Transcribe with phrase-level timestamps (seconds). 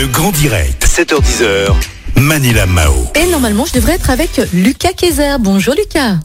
[0.00, 1.74] Le grand direct, 7h10h,
[2.20, 2.94] Manila Mao.
[3.16, 5.38] Et normalement, je devrais être avec Lucas Kayser.
[5.40, 6.18] Bonjour Lucas.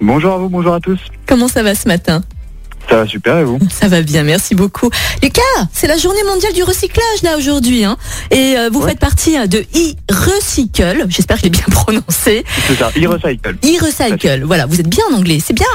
[0.00, 0.98] Bonjour à vous, bonjour à tous.
[1.24, 2.22] Comment ça va ce matin?
[2.90, 3.58] Ça va super et vous?
[3.70, 4.90] Ça va bien, merci beaucoup.
[5.22, 5.40] Lucas,
[5.72, 7.84] c'est la journée mondiale du recyclage là aujourd'hui.
[7.84, 7.96] Hein
[8.30, 8.90] et euh, vous Ouais.
[8.90, 11.06] faites partie hein, de e-recycle.
[11.08, 12.44] J'espère que je l'ai bien prononcé.
[12.66, 13.56] C'est ça, e-recycle.
[13.64, 15.66] E-recycle, voilà, vous êtes bien en anglais, c'est bien.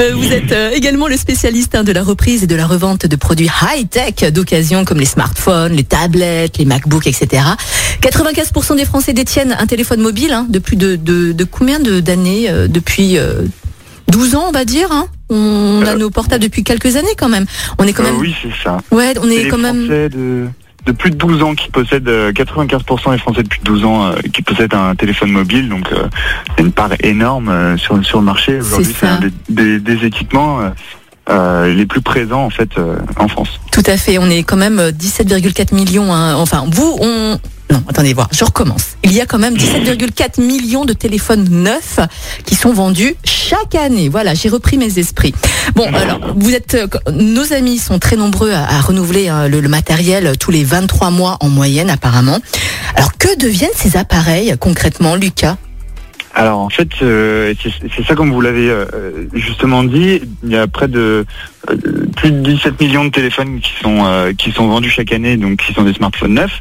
[0.00, 3.04] Euh, vous êtes euh, également le spécialiste hein, de la reprise et de la revente
[3.06, 7.42] de produits high-tech d'occasion comme les smartphones, les tablettes, les MacBooks, etc.
[8.00, 12.00] 95% des Français détiennent un téléphone mobile hein, de plus de, de, de combien de-
[12.00, 13.42] d'années euh, Depuis euh,
[14.08, 14.88] 12 ans, on va dire.
[15.32, 17.46] On a Euh, nos portables depuis quelques années quand même.
[17.78, 18.16] On est quand Euh, même.
[18.20, 18.78] oui, c'est ça.
[18.90, 19.86] Ouais, on est les quand même.
[19.88, 20.48] De,
[20.86, 23.84] de plus de 12 ans qui possèdent, euh, 95% des Français de plus de 12
[23.84, 26.08] ans euh, qui possèdent un téléphone mobile, donc euh,
[26.56, 28.58] c'est une part énorme euh, sur, sur le marché.
[28.60, 30.68] Aujourd'hui, c'est un des, des- des équipements euh,
[31.30, 33.60] euh, les plus présents en fait euh, en France.
[33.70, 36.12] Tout à fait, on est quand même euh, 17,4 millions.
[36.12, 36.34] hein.
[36.34, 37.38] Enfin, vous, on...
[37.72, 38.98] Non, attendez voir, je recommence.
[39.02, 42.00] Il y a quand même 17,4 millions de téléphones neufs
[42.44, 44.10] qui sont vendus chaque année.
[44.10, 45.34] Voilà, j'ai repris mes esprits.
[45.74, 50.36] Bon, alors, vous êtes, euh, nos amis sont très nombreux à, renouveler hein, le matériel
[50.38, 52.40] tous les 23 mois en moyenne, apparemment.
[52.94, 55.56] Alors, que deviennent ces appareils concrètement, Lucas?
[56.34, 57.52] Alors en fait, euh,
[57.94, 58.86] c'est ça comme vous l'avez euh,
[59.34, 61.26] justement dit, il y a près de
[61.70, 61.76] euh,
[62.16, 65.58] plus de 17 millions de téléphones qui sont euh, qui sont vendus chaque année, donc
[65.58, 66.60] qui sont des smartphones neufs,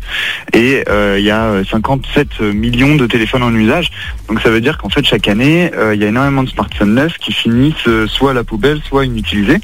[0.54, 3.92] et euh, il y a euh, 57 millions de téléphones en usage.
[4.28, 6.94] Donc ça veut dire qu'en fait chaque année, euh, il y a énormément de smartphones
[6.94, 9.60] neufs qui finissent euh, soit à la poubelle, soit inutilisés.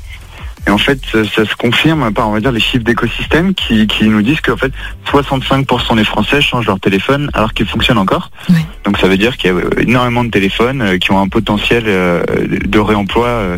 [0.68, 4.10] Et en fait, ça, se confirme par, on va dire, les chiffres d'écosystème qui, qui
[4.10, 4.74] nous disent qu'en fait,
[5.10, 8.32] 65% des Français changent leur téléphone alors qu'il fonctionne encore.
[8.50, 8.56] Ouais.
[8.88, 11.28] Donc ça veut dire qu'il y a euh, énormément de téléphones euh, qui ont un
[11.28, 12.24] potentiel euh,
[12.66, 13.58] de réemploi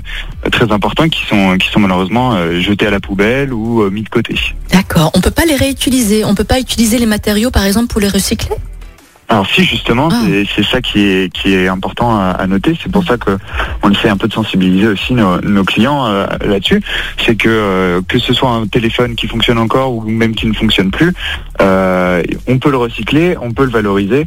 [0.52, 4.36] très important qui sont, qui sont malheureusement jetés à la poubelle ou mis de côté.
[4.72, 6.26] D'accord, on peut pas les réutiliser.
[6.26, 8.56] On peut pas utiliser les matériaux, par exemple, pour les recycler?
[9.32, 10.16] Alors si justement, Ah.
[10.26, 12.74] c'est- c'est ça qui est, qui est important à, à noter.
[12.82, 13.38] C'est pour ça que
[13.84, 16.82] on essaie un peu de sensibiliser aussi nos, nos clients euh, là-dessus.
[17.24, 20.54] C'est que euh, que ce soit un téléphone qui fonctionne encore ou même qui ne
[20.54, 21.14] fonctionne plus,
[21.62, 24.26] euh, on peut le recycler, on peut le valoriser.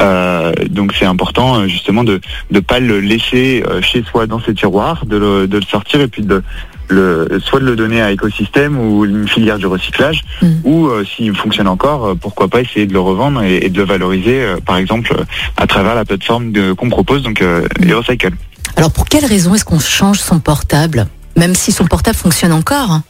[0.00, 5.06] Euh, donc c'est important justement de ne pas le laisser chez soi dans ses tiroirs,
[5.06, 6.42] de le, de le sortir et puis de
[6.88, 10.60] le, soit de le donner à écosystème ou une filière du recyclage Mhm.
[10.64, 13.78] ou euh, s'il fonctionne encore, euh, pourquoi pas essayer de le revendre et, et de
[13.78, 15.14] le valoriser, euh, par exemple,
[15.56, 18.32] à travers la plateforme qu'on propose, donc euh, Recycle.
[18.76, 21.06] Alors, pour quelle raison est-ce qu'on change son portable
[21.36, 23.00] Même si son portable fonctionne encore?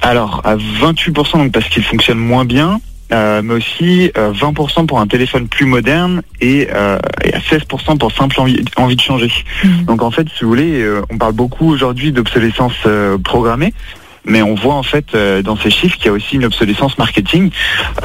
[0.00, 2.80] Alors, à 28%, donc parce qu'il fonctionne moins bien,
[3.12, 7.98] euh, mais aussi euh, 20% pour un téléphone plus moderne et, euh, et à 16%
[7.98, 9.30] pour simple envie, envie de changer.
[9.64, 9.84] Mhm.
[9.84, 13.72] Donc en fait, si vous voulez, euh, on parle beaucoup aujourd'hui d'obsolescence euh, programmée.
[14.24, 16.98] Mais on voit en fait euh, dans ces chiffres qu'il y a aussi une obsolescence
[16.98, 17.50] marketing,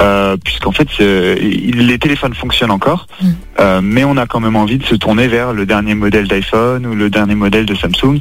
[0.00, 3.80] euh, puisqu'en fait euh, les téléphones fonctionnent encore, Mm.
[3.82, 6.94] mais on a quand même envie de se tourner vers le dernier modèle d'iPhone ou
[6.94, 8.18] le dernier modèle de Samsung.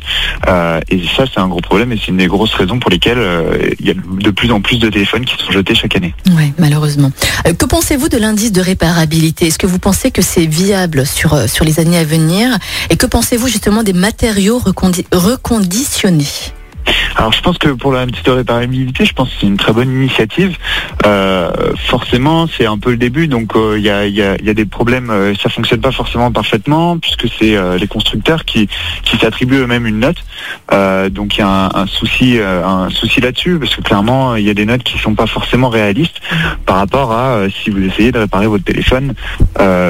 [0.89, 3.85] Et ça c'est un gros problème et c'est une des grosses raisons pour lesquelles il
[3.85, 6.13] y a de plus en plus de téléphones qui sont jetés chaque année.
[6.37, 7.11] Oui, malheureusement.
[7.43, 9.47] Que pensez-vous de l'indice de réparabilité?
[9.47, 12.49] Est-ce que vous pensez que c'est viable sur, sur les années à venir?
[12.89, 16.25] Et que pensez-vous justement des matériaux recondi- reconditionnés?
[17.15, 19.89] Alors je pense que pour la petite réparabilité, je pense que c'est une très bonne
[19.91, 20.57] initiative.
[21.05, 21.49] Euh,
[21.87, 24.45] forcément, c'est un peu le début, donc euh, il y, a, il y a- il
[24.45, 25.09] y a des problèmes.
[25.09, 28.67] euh, ça fonctionne pas forcément parfaitement puisque c'est euh, les constructeurs qui,
[29.03, 30.17] qui s'attribuent eux-mêmes une note.
[31.11, 34.49] Donc il y a un, un souci, un souci là-dessus parce que clairement il y
[34.49, 36.19] a des notes qui sont pas forcément réalistes
[36.65, 39.13] par rapport à si vous essayez de réparer votre téléphone.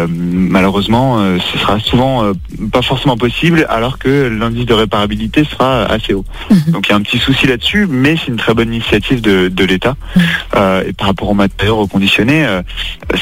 [0.07, 2.31] Malheureusement, ce sera souvent
[2.71, 6.25] pas forcément possible alors que l'indice de réparabilité sera assez haut.
[6.49, 6.75] Mhm.
[6.85, 9.47] Donc il y a un petit souci là-dessus, mais c'est une très bonne initiative de,
[9.47, 9.95] de l'État.
[10.55, 12.61] Euh, et par rapport aux matériaux reconditionnés, euh,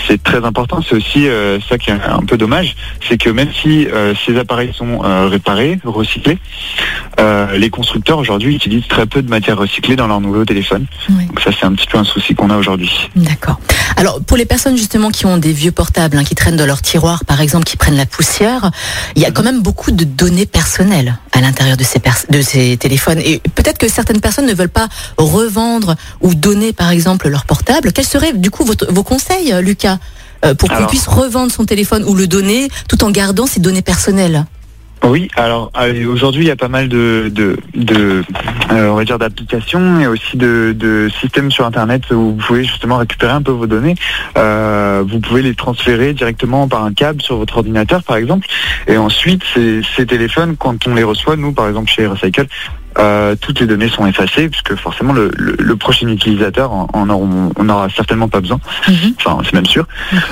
[0.06, 0.82] c'est très important.
[0.82, 2.76] C'est aussi euh, ça qui est un peu dommage,
[3.08, 3.88] c'est que même si
[4.26, 6.40] ces appareils sont réparés, recyclés,
[7.56, 10.86] les constructeurs aujourd'hui utilisent très peu de matières recyclées dans leurs nouveaux téléphones.
[11.10, 11.26] Oui.
[11.28, 13.10] Donc ça c'est un petit peu un souci qu'on a aujourd'hui.
[13.16, 13.60] D'accord.
[14.04, 16.82] Alors, pour les personnes justement qui ont des vieux portables, hein, qui traînent dans leur
[16.82, 18.70] tiroir, par exemple, qui prennent la poussière,
[19.16, 22.42] il y a quand même beaucoup de données personnelles à l'intérieur de ces, pers- de
[22.42, 23.20] ces téléphones.
[23.20, 27.94] Et peut-être que certaines personnes ne veulent pas revendre ou donner, par exemple, leur portable.
[27.94, 30.00] Quels seraient, du coup, votre- vos conseils, euh, Lucas,
[30.44, 33.82] euh, pour qu'on puisse revendre son téléphone ou le donner tout en gardant ses données
[33.82, 34.46] personnelles?
[35.06, 38.24] Oui, alors euh, aujourd'hui il y a pas mal de, de, euh,
[38.88, 42.98] on va dire d'applications et aussi de, de systèmes sur internet où vous pouvez justement
[42.98, 43.96] récupérer un peu vos données.
[44.38, 48.48] Euh, vous pouvez les transférer directement par un câble sur votre ordinateur par exemple.
[48.88, 52.48] Et ensuite ces téléphones, quand on les reçoit, nous par exemple chez Recycle,
[53.00, 57.10] euh, toutes les données sont effacées puisque forcément le, le- le prochain utilisateur en, en
[57.10, 58.60] aura- on n'aura certainement pas besoin.
[58.88, 59.14] Mhm.
[59.18, 59.86] Enfin, c'est même sûr.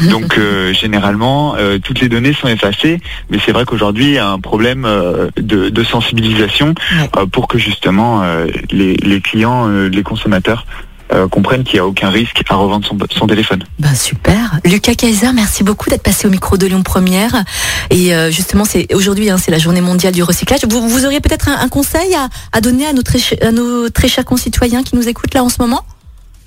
[0.10, 3.00] Donc euh, généralement, euh, toutes les données sont effacées,
[3.30, 7.10] mais c'est vrai qu'aujourd'hui, il y a un problème euh, de, de sensibilisation Ouais.
[7.18, 10.66] euh, pour que justement euh, les, les clients, euh, les consommateurs
[11.14, 13.64] euh, comprennent qu'il n'y a aucun risque à revendre son, téléphone.
[13.80, 14.60] Ben super.
[14.66, 17.44] Lucas Kaiser, merci beaucoup d'être passé au micro de Lyon Première.
[17.90, 20.62] Et euh, justement, c'est aujourd'hui, hein, c'est la journée mondiale du recyclage.
[20.70, 22.16] Vous, vous auriez peut-être un, conseil
[22.54, 25.50] à, donner à nos, très, à nos très chers concitoyens qui nous écoutent là en
[25.50, 25.84] ce moment?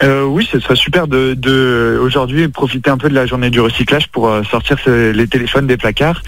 [0.05, 3.61] Euh, oui, ce serait super de, de aujourd'hui profiter un peu de la journée du
[3.61, 6.23] recyclage pour euh, sortir ce- les téléphones des placards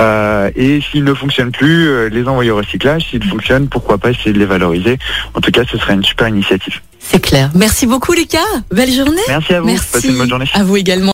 [0.00, 3.06] euh, et s'ils ne fonctionnent plus, euh, les envoyer au recyclage.
[3.10, 4.98] S'ils fonctionnent, pourquoi pas essayer de les valoriser.
[5.34, 6.80] En tout cas, ce serait une super initiative.
[6.98, 7.50] C'est clair.
[7.54, 8.38] Merci beaucoup Lucas.
[8.72, 9.20] Belle journée.
[9.28, 9.66] Merci à vous.
[9.68, 9.86] Merci.
[9.92, 10.46] Passez une bonne journée.
[10.54, 11.04] À vous également.